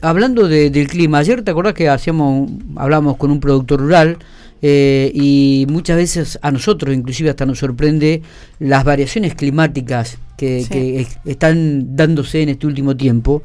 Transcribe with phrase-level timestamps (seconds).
[0.00, 4.18] hablando del clima, ayer te acordás que hacíamos, hablamos con un productor rural
[4.60, 8.22] eh, y muchas veces a nosotros inclusive hasta nos sorprende
[8.58, 13.42] las variaciones climáticas que, están dándose en este último tiempo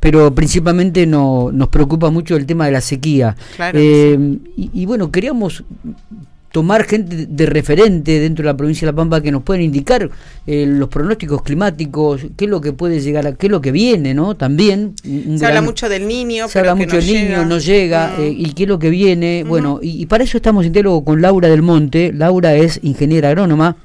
[0.00, 3.36] pero principalmente no, nos preocupa mucho el tema de la sequía.
[3.72, 4.18] Eh,
[4.56, 5.62] y, bueno, queríamos
[6.52, 10.08] tomar gente de referente dentro de la provincia de La Pampa que nos pueden indicar
[10.46, 13.72] eh, los pronósticos climáticos, qué es lo que puede llegar, a, qué es lo que
[13.72, 14.36] viene, ¿no?
[14.36, 14.94] También.
[15.36, 18.64] Se habla mucho del niño, se habla mucho del niño, no llega, eh, y qué
[18.64, 19.44] es lo que viene.
[19.44, 22.12] Bueno, y, para eso estamos en diálogo con Laura del Monte.
[22.12, 23.76] Laura es ingeniera agrónoma.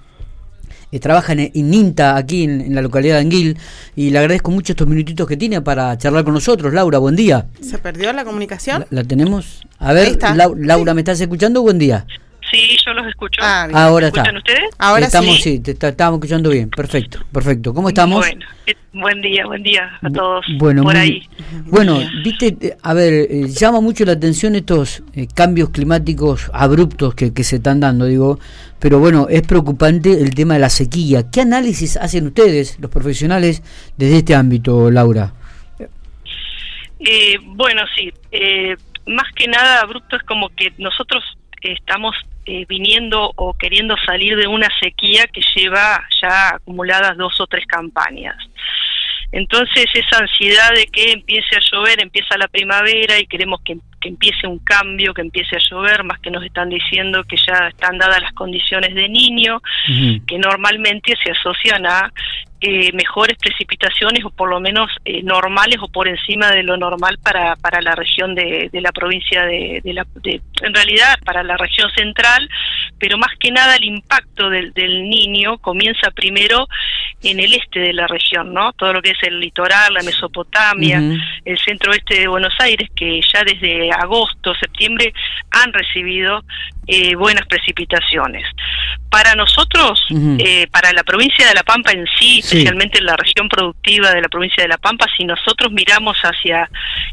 [0.91, 3.57] Eh, trabaja en, INTA aquí en, la localidad de Anguil
[3.95, 6.73] y le agradezco mucho estos minutitos que tiene para charlar con nosotros.
[6.73, 7.47] Laura, buen día.
[7.61, 8.85] ¿Se perdió la comunicación?
[8.89, 9.65] La, tenemos.
[9.79, 10.17] A ver,
[10.57, 11.61] Laura, ¿me estás escuchando?
[11.61, 12.05] Buen día.
[12.51, 13.41] Sí, yo los escucho.
[13.43, 14.23] Ah, Ahora está.
[14.35, 14.69] ustedes?
[14.77, 15.59] Ahora estamos, sí.
[15.59, 16.69] te estamos escuchando bien.
[16.69, 17.73] Perfecto, perfecto.
[17.73, 18.19] ¿Cómo estamos?
[18.19, 21.27] Bueno, eh, buen día, buen día a todos bueno, por ahí.
[21.65, 25.03] Bueno, viste, eh, a ver, eh, llama mucho la atención estos
[25.35, 28.39] cambios climáticos abruptos que, que se están dando, digo,
[28.79, 31.29] pero bueno, es preocupante el tema de la sequía.
[31.29, 33.61] ¿Qué análisis hacen ustedes, los profesionales,
[33.97, 35.33] desde este ámbito, Laura?
[37.55, 38.11] bueno, sí,
[39.05, 41.23] más que nada abrupto es como que nosotros
[41.61, 42.15] estamos
[42.47, 47.65] eh, viniendo o queriendo salir de una sequía que lleva ya acumuladas dos o tres
[47.67, 48.37] campañas.
[49.33, 54.47] Entonces esa ansiedad de que empiece a llover, empieza la primavera y queremos que, empiece
[54.47, 58.21] un cambio, que empiece a llover, más que nos están diciendo que ya están dadas
[58.21, 59.61] las condiciones de niño,
[60.25, 62.13] que normalmente se asocian a
[62.59, 67.19] eh, mejores precipitaciones o por lo menos eh, normales o por encima de lo normal
[67.21, 71.55] para, para la región de, de la provincia de, de la en realidad para la
[71.55, 72.49] región central
[72.97, 76.67] pero más que nada el impacto del, del niño comienza primero
[77.21, 80.97] en el este de la región no todo lo que es el litoral la Mesopotamia
[81.45, 85.13] el centro oeste de Buenos Aires que ya desde agosto septiembre
[85.51, 86.43] han recibido
[86.89, 88.45] eh, buenas precipitaciones.
[89.09, 89.99] Para nosotros
[90.39, 94.21] eh, para la provincia de La Pampa en sí especialmente en la región productiva de
[94.21, 96.69] la provincia de La Pampa, si nosotros miramos hacia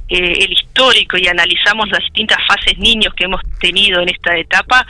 [0.09, 4.87] eh, el histórico y analizamos las distintas fases niños que hemos tenido en esta etapa,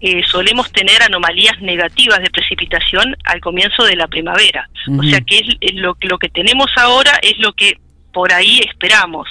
[0.00, 4.68] eh, solemos tener anomalías negativas de precipitación al comienzo de la primavera.
[4.98, 7.78] O sea que es, lo, lo que tenemos ahora es lo que
[8.12, 9.28] por ahí esperamos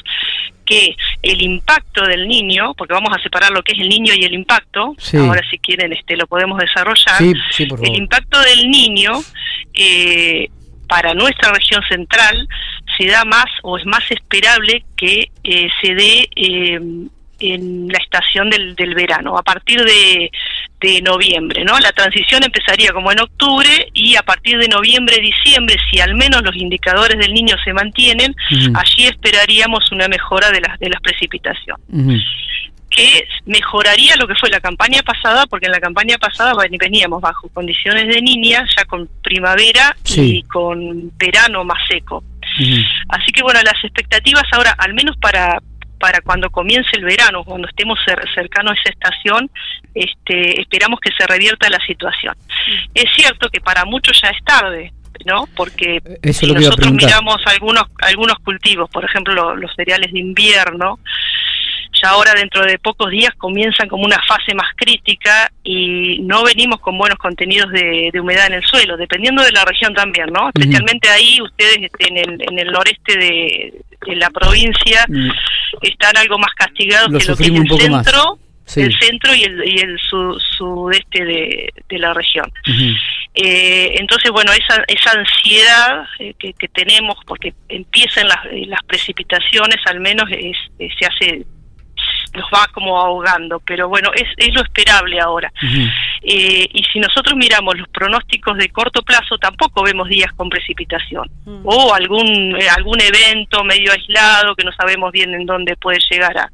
[0.66, 4.25] que el impacto del niño, porque vamos a separar lo que es el niño y
[4.25, 9.13] el impacto, ahora si quieren este lo podemos desarrollar, el impacto del niño
[9.73, 10.50] eh,
[10.87, 12.47] para nuestra región central
[12.97, 16.79] se da más o es más esperable que eh, se dé eh,
[17.39, 20.31] en la estación del, del verano, a partir de,
[20.81, 21.77] de, noviembre, ¿no?
[21.79, 26.41] La transición empezaría como en octubre y a partir de noviembre, diciembre, si al menos
[26.41, 28.35] los indicadores del niño se mantienen,
[28.73, 32.23] allí esperaríamos una mejora de las, de las precipitaciones
[32.89, 37.49] que mejoraría lo que fue la campaña pasada, porque en la campaña pasada veníamos bajo
[37.49, 42.23] condiciones de niña, ya con primavera y con verano más seco.
[43.09, 45.59] Así que bueno, las expectativas ahora, al menos para
[45.99, 47.97] para cuando comience el verano, cuando estemos
[48.35, 49.49] cercanos a esa estación,
[49.95, 52.35] este, esperamos que se revierta la situación.
[52.93, 54.93] Es cierto que para muchos ya es tarde,
[55.25, 55.47] ¿no?
[55.55, 55.99] Porque
[56.31, 60.99] si nosotros miramos algunos algunos cultivos, por ejemplo los cereales de invierno,
[62.01, 66.79] ya ahora dentro de pocos días comienzan como una fase más crítica y no venimos
[66.79, 70.49] con buenos contenidos de, humedad en el suelo, dependiendo de la región también, ¿no?
[70.49, 73.73] Especialmente ahí ustedes este, en el, en el noreste de,
[74.15, 75.29] la provincia mm.
[75.81, 78.39] están algo más castigados que lo que es el centro.
[78.75, 82.51] el centro y el, y el sudeste de, la región.
[83.33, 89.99] Eh, entonces, bueno, esa, esa ansiedad eh, que, tenemos, porque empiezan las, las precipitaciones, al
[89.99, 91.45] menos se hace
[92.37, 95.51] nos va como ahogando, pero bueno, es, es lo esperable ahora.
[96.21, 101.29] Eh, y si nosotros miramos los pronósticos de corto plazo, tampoco vemos días con precipitación.
[101.63, 106.38] O algún, eh, algún evento medio aislado que no sabemos bien en dónde puede llegar
[106.38, 106.50] a,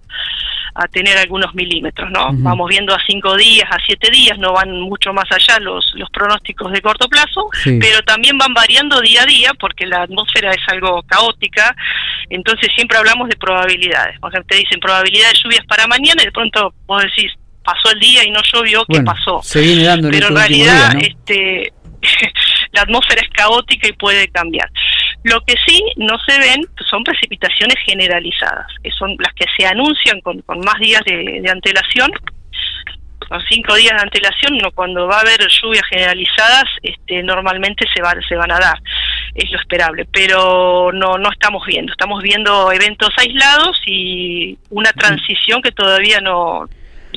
[0.75, 2.29] a tener algunos milímetros, ¿no?
[2.33, 6.09] Vamos viendo a cinco días, a siete días, no van mucho más allá los, los
[6.09, 10.61] pronósticos de corto plazo, pero también van variando día a día porque la atmósfera es
[10.67, 11.75] algo caótica,
[12.29, 14.19] entonces siempre hablamos de probabilidades.
[14.19, 17.31] Por ejemplo, te dicen probabilidad de lluvias para mañana y de pronto vos decís,
[17.63, 19.41] pasó el día y no llovió, ¿qué pasó?
[19.43, 21.71] Se viene dando Pero en realidad, este,
[22.71, 24.69] la atmósfera es caótica y puede cambiar.
[25.23, 30.19] Lo que sí no se ven son precipitaciones generalizadas, que son las que se anuncian
[30.21, 32.11] con, con más días de, antelación,
[33.27, 38.01] con cinco días de antelación, no, cuando va a haber lluvias generalizadas, este, normalmente se,
[38.01, 38.79] va, se van a dar.
[39.33, 45.61] es lo esperable, pero no no estamos viendo, estamos viendo eventos aislados y una transición
[45.61, 46.67] que todavía no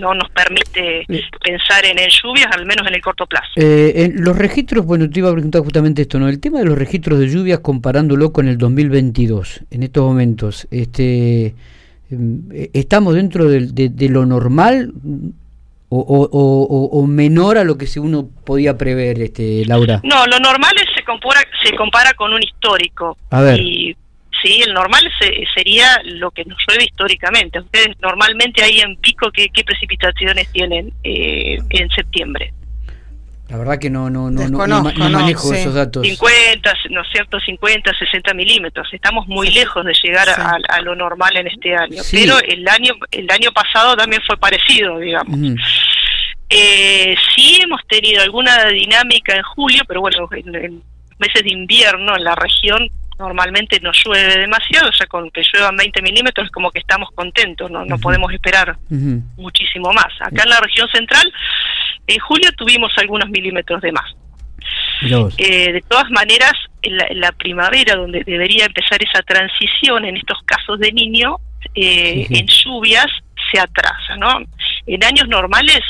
[0.00, 1.20] no nos permite Eh.
[1.42, 3.50] pensar en, en lluvias, al menos en el corto plazo.
[3.56, 6.28] Eh, en los registros, bueno, te iba a preguntar justamente esto, ¿no?
[6.28, 11.54] El tema de los registros de lluvias comparándolo con el 2022, en estos momentos, este,
[12.10, 14.92] eh, ¿estamos dentro de, de lo normal
[15.88, 20.00] o, o- o- o- o menor a lo que uno podía prever, este, Laura?
[20.04, 23.16] No, lo normal es, se compara se compara con un histórico.
[23.30, 23.60] A ver.
[23.60, 23.96] Y
[24.42, 27.60] sí, el normal se- sería lo que nos llueve históricamente.
[27.60, 32.52] Ustedes normalmente ahí en pico, ¿qué, qué precipitaciones tienen eh, en septiembre?
[33.48, 35.60] La verdad que no, no, no, no, manejo sí.
[35.60, 36.04] esos datos.
[36.04, 37.38] 50, ¿no es cierto?
[37.38, 38.88] 50, 60 milímetros.
[38.92, 40.32] Estamos muy lejos de llegar Sí.
[40.36, 42.02] a, a lo normal en este año.
[42.02, 42.18] Sí.
[42.24, 45.38] Pero el año el año pasado también fue parecido, digamos.
[46.48, 50.82] Eh, sí hemos tenido alguna dinámica en julio, pero bueno, en, en
[51.18, 55.76] meses de invierno en la región normalmente no llueve demasiado, o sea, con que lluevan
[55.76, 60.12] 20 milímetros es como que estamos contentos, no, no podemos esperar muchísimo más.
[60.20, 61.32] Acá en la región central,
[62.06, 64.14] en julio tuvimos algunos milímetros de más.
[65.38, 66.52] Eh, de todas maneras,
[66.82, 71.36] en la, en la primavera, donde debería empezar esa transición en estos casos de niño,
[71.74, 73.06] eh, en lluvias
[73.50, 74.40] se atrasa, ¿no?
[74.86, 75.80] En años normales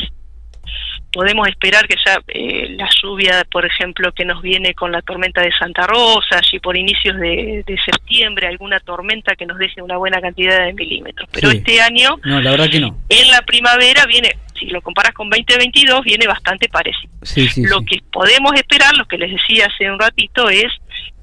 [1.16, 5.40] podemos esperar que ya eh, la lluvia, por ejemplo, que nos viene con la tormenta
[5.40, 9.96] de Santa Rosa, y por inicios de, de septiembre, alguna tormenta que nos deje una
[9.96, 11.26] buena cantidad de milímetros.
[11.32, 11.56] Pero Sí.
[11.56, 12.98] este año, No, la verdad que no.
[13.08, 17.12] en la primavera, viene, si lo comparas con 2022, viene bastante parecido.
[17.22, 17.86] Sí, sí, Lo sí.
[17.86, 20.66] que podemos esperar, lo que les decía hace un ratito, es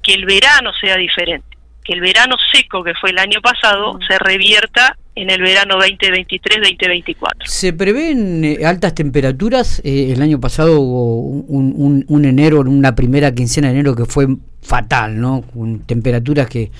[0.02, 1.46] que el verano sea diferente,
[1.84, 7.46] que el verano seco que fue el año pasado se revierta en el verano 2023-2024.
[7.46, 9.80] ¿Se prevén eh, altas temperaturas?
[9.84, 14.04] Eh, el año pasado hubo un, un- un enero, una primera quincena de enero que
[14.06, 14.26] fue
[14.62, 15.42] fatal, ¿no?
[15.42, 16.70] Con temperaturas que,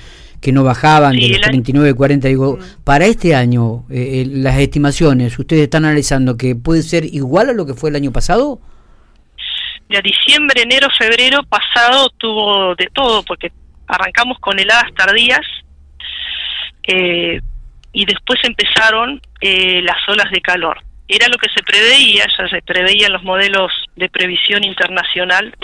[0.41, 2.27] que no bajaban Sí, de los el año- 39, 40.
[2.27, 7.49] Digo, para este año, eh, eh, las estimaciones, ¿ustedes están analizando que puede ser igual
[7.49, 8.59] a lo que fue el año pasado?
[9.89, 13.51] Ya diciembre, enero, febrero pasado tuvo de todo, porque
[13.87, 15.41] arrancamos con heladas tardías
[16.87, 17.39] eh,
[17.95, 20.81] y después empezaron eh, las olas de calor.
[21.07, 25.55] Era lo que se preveía, ya se preveía en los modelos de previsión internacional,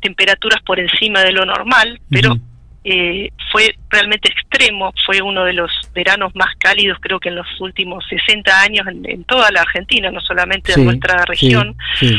[0.00, 2.36] temperaturas por encima de lo normal, pero
[2.82, 7.46] eh, fue realmente extremo, fue uno de los veranos más cálidos creo que en los
[7.60, 11.76] últimos 60 años en, en toda la Argentina, no solamente Sí, en nuestra sí, región,
[12.00, 12.18] sí.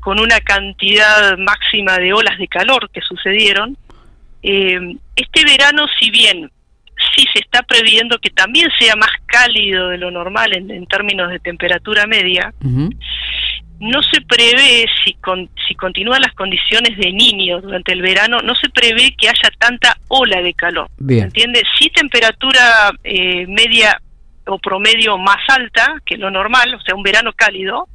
[0.00, 3.76] con una cantidad máxima de olas de calor que sucedieron.
[4.42, 6.50] Eh, este verano, si bien
[7.14, 11.30] sí se está previendo que también sea más cálido de lo normal en, en términos
[11.30, 12.52] de temperatura media,
[13.78, 18.54] no se prevé, si, con, si continúan las condiciones de niño durante el verano, no
[18.54, 20.88] se prevé que haya tanta ola de calor.
[20.98, 21.24] Bien.
[21.24, 21.64] ¿Entiendes?
[21.78, 24.00] Sí temperatura eh, media
[24.46, 27.88] o promedio más alta que lo normal, o sea, un verano cálido,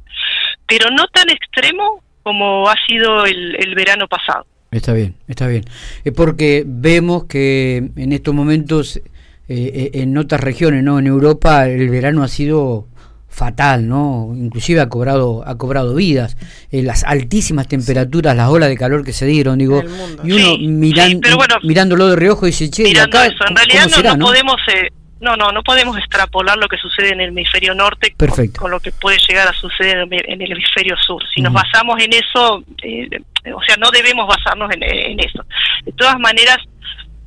[0.66, 4.46] pero no tan extremo como ha sido el, el verano pasado.
[4.72, 5.64] Está bien, está bien.
[6.02, 9.02] Es porque vemos que en estos momentos, eh,
[9.48, 10.98] eh, en otras regiones, ¿no?
[10.98, 12.88] En Europa el verano ha sido
[13.28, 14.32] fatal, ¿no?
[14.36, 16.36] Inclusive ha cobrado, ha cobrado vidas.
[16.70, 19.82] Eh, las altísimas temperaturas, las olas de calor que se dieron, digo,
[20.24, 23.26] y uno Sí, miran- sí, pero bueno, mirándolo de reojo dice, che, ¿y Mirando acá
[23.26, 24.56] eso, en cómo realidad no, será, no podemos...
[24.74, 24.88] eh,
[25.22, 28.60] no, no, no podemos extrapolar lo que sucede en el hemisferio norte con- Perfecto.
[28.60, 31.22] Con, lo que puede llegar a suceder en el, hemisferio sur.
[31.34, 33.08] Si nos basamos en eso, eh,
[33.54, 35.44] o sea, no debemos basarnos en, en eso.
[35.84, 36.58] De todas maneras,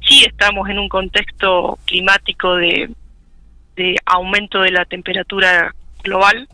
[0.02, 2.90] sí estamos en un contexto climático de,
[3.76, 5.74] de aumento de la temperatura
[6.04, 6.48] global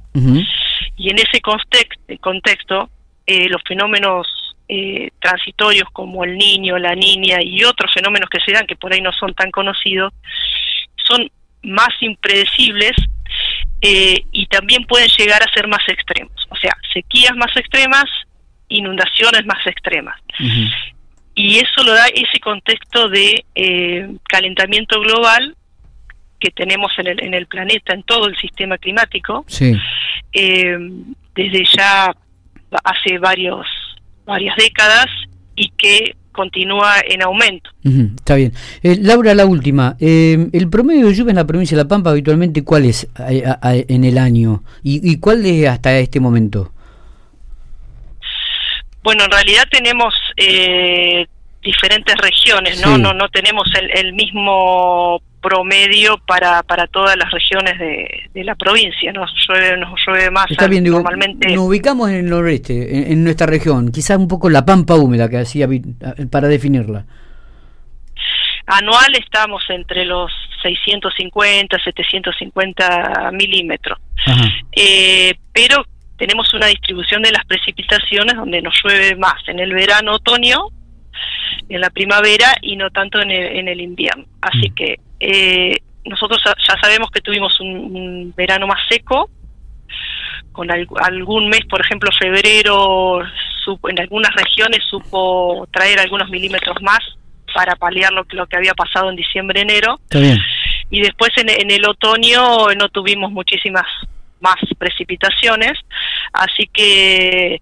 [0.97, 2.89] y en ese context- contexto
[3.25, 4.27] eh, los fenómenos
[4.67, 8.93] eh, transitorios como el niño, la niña y otros fenómenos que se dan que por
[8.93, 10.13] ahí no son tan conocidos
[11.11, 11.29] son
[11.63, 12.93] más impredecibles
[13.81, 16.33] eh, y también pueden llegar a ser más extremos.
[16.49, 18.05] O sea, sequías más extremas,
[18.69, 20.17] inundaciones más extremas.
[21.35, 25.55] Y eso lo da ese contexto de eh, calentamiento global
[26.39, 29.73] que tenemos en el, en el planeta, en todo el sistema climático, Sí.
[30.33, 30.77] eh,
[31.35, 32.13] desde ya
[32.83, 33.67] hace varios
[34.25, 35.07] varias décadas
[35.55, 37.69] y que continúa en aumento.
[37.83, 38.53] Está bien.
[38.83, 39.95] Eh, Laura, la última.
[39.99, 43.59] Eh, ¿El promedio de lluvia en la provincia de La Pampa habitualmente cuál es a-
[43.61, 44.63] a- en el año?
[44.83, 46.71] ¿Y, y cuál es hasta este momento?
[49.03, 51.25] Bueno, en realidad tenemos eh,
[51.63, 52.95] diferentes regiones, ¿no?
[52.95, 53.01] Sí.
[53.01, 58.55] No, no tenemos el, el mismo promedio para, para todas las regiones de, de la
[58.55, 59.11] provincia.
[59.11, 61.49] Nos llueve, nos llueve más Está bien, digo, normalmente.
[61.55, 65.29] nos ubicamos en el noreste, en, en nuestra región, quizás un poco la pampa húmeda
[65.29, 65.81] que hacía vi-
[66.31, 67.05] para definirla.
[68.67, 70.31] Anual estamos entre los
[70.61, 73.97] 650, 750 milímetros.
[74.71, 75.83] Eh, pero
[76.17, 80.67] tenemos una distribución de las precipitaciones donde nos llueve más en el verano, otoño,
[81.67, 84.25] en la primavera y no tanto en el, en el invierno.
[84.41, 84.75] Así Mm.
[84.75, 85.75] que eh,
[86.05, 89.29] nosotros ya- sabemos que tuvimos un, un verano más seco,
[90.51, 93.21] con al- algún mes, por ejemplo, febrero,
[93.63, 96.99] supo- en algunas regiones supo traer algunos milímetros más
[97.53, 99.99] para paliar lo, que- lo que había pasado en diciembre, enero.
[100.03, 100.39] Está bien.
[100.89, 103.85] y después en, en el otoño no tuvimos muchísimas
[104.41, 105.73] más precipitaciones,
[106.33, 107.61] así que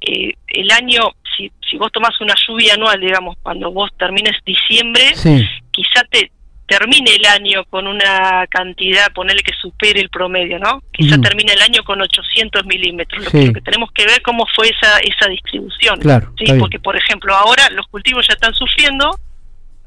[0.00, 1.02] eh, el año,
[1.36, 6.30] si, si vos tomás una lluvia anual, digamos, cuando vos termines diciembre, Sí, quizá te
[6.68, 10.82] termine el año con una cantidad, ponerle que supere el promedio, ¿no?
[10.92, 11.22] Quizá Ujú.
[11.22, 13.24] termine el año con 800 milímetros.
[13.24, 13.38] Lo, Sí.
[13.40, 15.98] que, lo que tenemos que ver cómo fue esa, esa distribución.
[15.98, 16.44] Claro, ¿sí?
[16.44, 16.58] bien.
[16.58, 19.18] Porque, por ejemplo, ahora los cultivos ya están sufriendo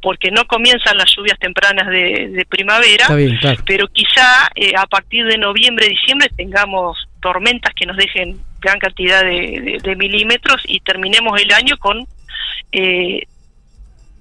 [0.02, 3.62] porque no comienzan las lluvias tempranas de, de primavera, está bien, claro.
[3.68, 9.22] pero quizá eh, a partir de noviembre, diciembre tengamos tormentas que nos dejen gran cantidad
[9.24, 9.30] de,
[9.62, 12.08] de- de milímetros y terminemos el año con
[12.72, 13.22] eh,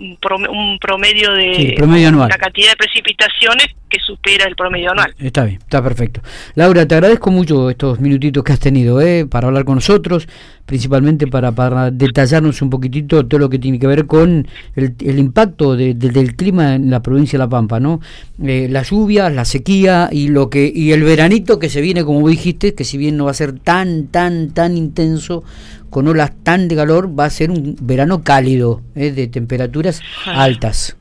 [0.00, 2.26] un, prom- un promedio de Sí, promedio anual.
[2.26, 5.12] una cantidad de precipitaciones que supera el promedio anual.
[5.18, 6.22] Está bien, está perfecto.
[6.54, 9.26] Laura, te agradezco mucho estos minutitos que has tenido ¿eh?
[9.26, 10.28] para hablar con nosotros,
[10.64, 15.18] principalmente para, para detallarnos un poquitito todo lo que tiene que ver con el, el
[15.18, 18.00] impacto de- de- del clima en la provincia de La Pampa, ¿no?
[18.42, 22.26] Eh, las lluvias, la sequía y lo que y el veranito que se viene, como
[22.28, 25.42] dijiste, que si bien no va a ser tan, tan, tan intenso,
[25.90, 29.10] con olas tan de calor, va a ser un verano cálido, ¿eh?
[29.10, 30.96] de temperaturas altas.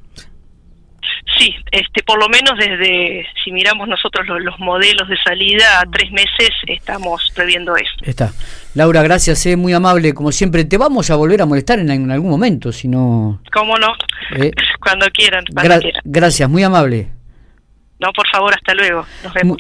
[1.38, 5.86] Sí, este, por lo menos desde, si miramos nosotros los, los modelos de salida, a
[5.90, 7.92] tres meses estamos previendo eso.
[8.02, 8.34] Está.
[8.74, 10.66] Laura, gracias, eh, muy amable, como siempre.
[10.66, 13.42] Te vamos a volver a molestar en, en algún momento, si no...
[13.54, 13.94] ¿Cómo no?
[14.36, 16.02] eh, Cuando quieran, cuando gra- quieran.
[16.04, 17.10] gracias, muy amable.
[18.00, 19.06] No, por favor, hasta luego.
[19.24, 19.58] Nos vemos.